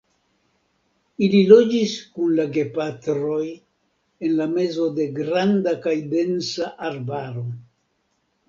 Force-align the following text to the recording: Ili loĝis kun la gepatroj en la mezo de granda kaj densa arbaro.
Ili 1.25 1.41
loĝis 1.49 1.91
kun 2.15 2.31
la 2.39 2.45
gepatroj 2.55 3.43
en 3.51 4.35
la 4.41 4.49
mezo 4.57 4.89
de 4.99 5.09
granda 5.21 5.77
kaj 5.87 5.97
densa 6.15 6.73
arbaro. 6.91 7.47